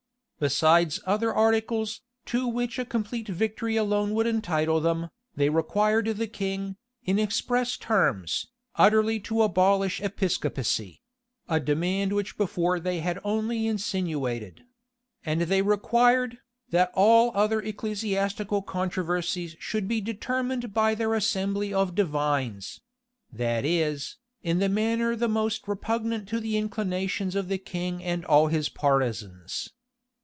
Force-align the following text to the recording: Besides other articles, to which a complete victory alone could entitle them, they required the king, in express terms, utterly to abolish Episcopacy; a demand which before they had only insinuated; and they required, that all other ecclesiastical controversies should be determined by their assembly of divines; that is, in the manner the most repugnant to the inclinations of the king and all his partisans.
Besides 0.39 0.99
other 1.05 1.31
articles, 1.31 2.01
to 2.25 2.47
which 2.47 2.79
a 2.79 2.83
complete 2.85 3.27
victory 3.27 3.75
alone 3.75 4.15
could 4.15 4.25
entitle 4.25 4.81
them, 4.81 5.11
they 5.35 5.49
required 5.51 6.05
the 6.07 6.25
king, 6.25 6.77
in 7.05 7.19
express 7.19 7.77
terms, 7.77 8.47
utterly 8.75 9.19
to 9.19 9.43
abolish 9.43 10.01
Episcopacy; 10.01 10.99
a 11.47 11.59
demand 11.59 12.13
which 12.13 12.37
before 12.39 12.79
they 12.79 13.01
had 13.01 13.19
only 13.23 13.67
insinuated; 13.67 14.63
and 15.23 15.41
they 15.41 15.61
required, 15.61 16.39
that 16.71 16.89
all 16.95 17.31
other 17.35 17.61
ecclesiastical 17.61 18.63
controversies 18.63 19.55
should 19.59 19.87
be 19.87 20.01
determined 20.01 20.73
by 20.73 20.95
their 20.95 21.13
assembly 21.13 21.71
of 21.71 21.93
divines; 21.93 22.81
that 23.31 23.63
is, 23.63 24.17
in 24.41 24.57
the 24.57 24.69
manner 24.69 25.15
the 25.15 25.29
most 25.29 25.67
repugnant 25.67 26.27
to 26.27 26.39
the 26.39 26.57
inclinations 26.57 27.35
of 27.35 27.47
the 27.47 27.59
king 27.59 28.03
and 28.03 28.25
all 28.25 28.47
his 28.47 28.69
partisans. 28.69 29.69